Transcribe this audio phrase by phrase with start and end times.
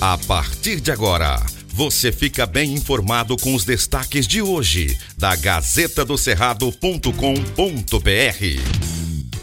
[0.00, 1.44] A partir de agora,
[1.74, 7.10] você fica bem informado com os destaques de hoje da Gazeta do Cerrado.com.br.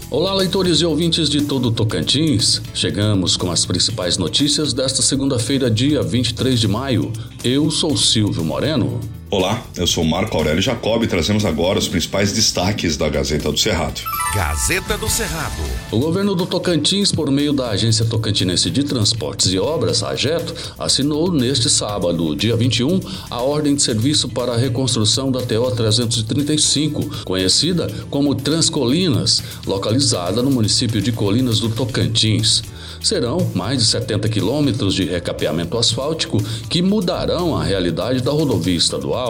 [0.10, 2.62] Olá, leitores e ouvintes de todo Tocantins.
[2.73, 7.12] Chegamos com as principais notícias desta segunda-feira, dia 23 de maio.
[7.44, 9.01] Eu sou Silvio Moreno.
[9.38, 13.58] Olá, eu sou Marco Aurélio Jacob e trazemos agora os principais destaques da Gazeta do
[13.58, 13.99] Cerrado.
[14.34, 15.62] Gazeta do Cerrado.
[15.92, 21.34] O governo do Tocantins, por meio da Agência Tocantinense de Transportes e Obras, AGETO, assinou
[21.34, 22.98] neste sábado, dia 21,
[23.29, 30.49] a ordem de serviço para a reconstrução da TO 335, conhecida como Transcolinas, localizada no
[30.49, 32.63] município de Colinas do Tocantins.
[33.02, 39.24] Serão mais de 70 quilômetros de recapeamento asfáltico que mudarão a realidade da rodovia estadual.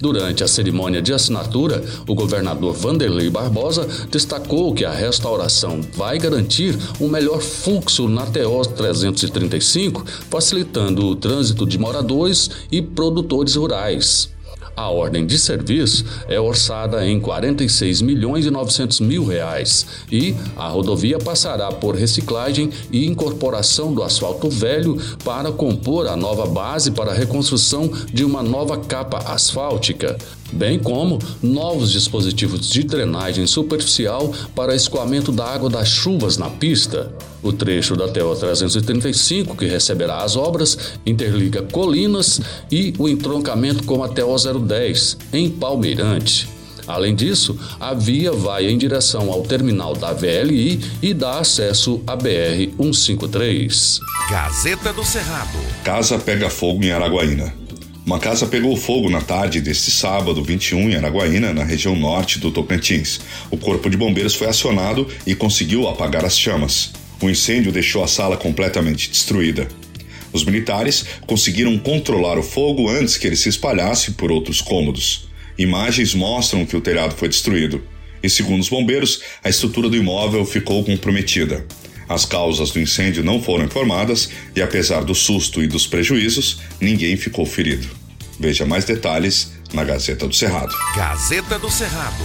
[0.00, 6.76] Durante a cerimônia de assinatura, o governador Vanderlei Barbosa destacou que a restauração vai garantir
[7.00, 14.35] um melhor fluxo na TO 335, facilitando o trânsito de moradores e produtores rurais.
[14.76, 20.68] A ordem de serviço é orçada em 46 milhões e 900 mil reais e a
[20.68, 27.12] rodovia passará por reciclagem e incorporação do asfalto velho para compor a nova base para
[27.12, 30.18] a reconstrução de uma nova capa asfáltica,
[30.52, 37.12] bem como novos dispositivos de drenagem superficial para escoamento da água das chuvas na pista.
[37.42, 44.02] O trecho da TO 335, que receberá as obras, interliga Colinas e o entroncamento com
[44.02, 44.36] a TO
[44.66, 46.48] 010, em Palmeirante.
[46.86, 52.14] Além disso, a via vai em direção ao terminal da VLI e dá acesso à
[52.14, 54.00] BR 153.
[54.30, 55.58] Gazeta do Cerrado.
[55.82, 57.65] Casa pega fogo em Araguaína.
[58.06, 62.52] Uma casa pegou fogo na tarde deste sábado, 21, em Araguaína, na região norte do
[62.52, 63.20] Tocantins.
[63.50, 66.92] O corpo de bombeiros foi acionado e conseguiu apagar as chamas.
[67.20, 69.66] O incêndio deixou a sala completamente destruída.
[70.32, 75.26] Os militares conseguiram controlar o fogo antes que ele se espalhasse por outros cômodos.
[75.58, 77.82] Imagens mostram que o telhado foi destruído.
[78.22, 81.66] E segundo os bombeiros, a estrutura do imóvel ficou comprometida.
[82.08, 87.16] As causas do incêndio não foram informadas e, apesar do susto e dos prejuízos, ninguém
[87.16, 87.88] ficou ferido.
[88.38, 90.72] Veja mais detalhes na Gazeta do Cerrado.
[90.94, 92.24] Gazeta do Cerrado.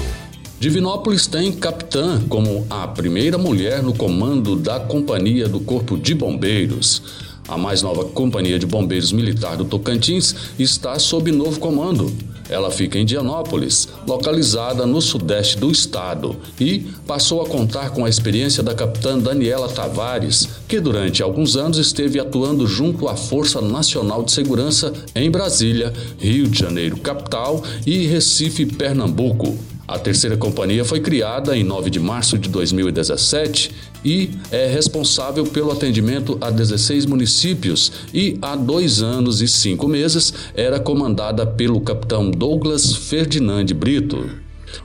[0.59, 7.01] Divinópolis tem capitã como a primeira mulher no comando da Companhia do Corpo de Bombeiros.
[7.47, 12.15] A mais nova Companhia de Bombeiros Militar do Tocantins está sob novo comando.
[12.51, 18.09] Ela fica em Dianópolis, localizada no sudeste do estado, e passou a contar com a
[18.09, 24.21] experiência da capitã Daniela Tavares, que durante alguns anos esteve atuando junto à Força Nacional
[24.23, 29.70] de Segurança em Brasília, Rio de Janeiro, capital, e Recife, Pernambuco.
[29.91, 33.71] A terceira companhia foi criada em 9 de março de 2017
[34.05, 40.33] e é responsável pelo atendimento a 16 municípios e há dois anos e cinco meses
[40.55, 44.29] era comandada pelo capitão Douglas Ferdinand Brito.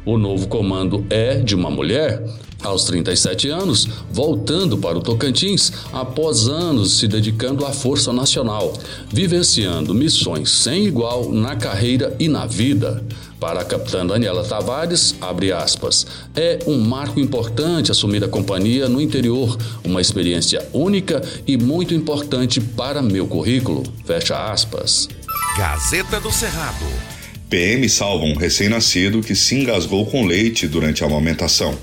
[0.05, 2.25] O novo comando é de uma mulher,
[2.65, 8.72] aos 37 anos, voltando para o Tocantins após anos se dedicando à Força Nacional,
[9.09, 13.05] vivenciando missões sem igual na carreira e na vida.
[13.39, 19.01] Para a capitã Daniela Tavares, abre aspas, é um marco importante assumir a companhia no
[19.01, 25.09] interior, uma experiência única e muito importante para meu currículo, fecha aspas.
[25.59, 26.87] Gazeta do Cerrado.
[27.51, 31.79] PM salva um recém-nascido que se engasgou com leite durante a amamentação.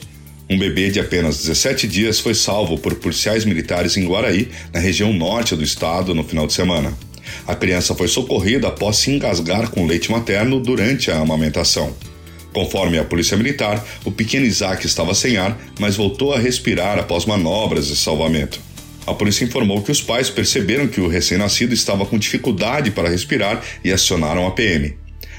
[0.50, 5.13] Um bebê de apenas 17 dias foi salvo por policiais militares em Guaraí, na região
[5.13, 6.94] norte do estado, no final de semana.
[7.47, 11.95] A criança foi socorrida após se engasgar com leite materno durante a amamentação.
[12.53, 17.25] Conforme a polícia militar, o pequeno Isaac estava sem ar, mas voltou a respirar após
[17.25, 18.59] manobras de salvamento.
[19.05, 23.61] A polícia informou que os pais perceberam que o recém-nascido estava com dificuldade para respirar
[23.83, 24.95] e acionaram a PM.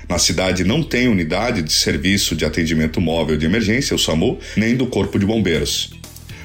[0.08, 4.76] Na cidade não tem unidade de serviço de atendimento móvel de emergência, o SAMU, nem
[4.76, 5.92] do Corpo de Bombeiros.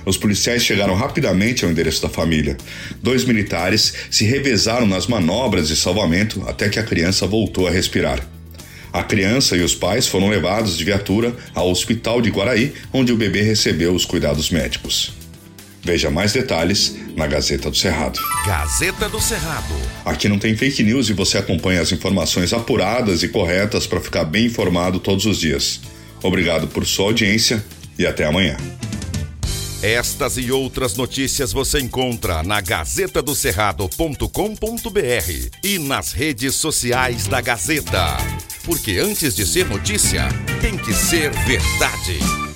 [0.06, 2.58] Os policiais chegaram rapidamente ao endereço da família.
[3.02, 8.20] Dois militares se revezaram nas manobras de salvamento até que a criança voltou a respirar.
[8.92, 13.18] A criança e os pais foram levados de viatura ao hospital de Guaraí, onde o
[13.18, 15.14] bebê recebeu os cuidados médicos.
[15.84, 18.20] Veja mais detalhes na Gazeta do Cerrado.
[18.46, 19.74] Gazeta do Cerrado.
[20.04, 24.26] Aqui não tem fake news e você acompanha as informações apuradas e corretas para ficar
[24.26, 25.80] bem informado todos os dias.
[26.22, 27.64] Obrigado por sua audiência
[27.98, 28.58] e até amanhã.
[29.82, 38.18] Estas e outras notícias você encontra na gazetadocerrado.com.br e nas redes sociais da Gazeta.
[38.66, 40.28] Porque antes de ser notícia,
[40.62, 42.49] tem que ser verdade.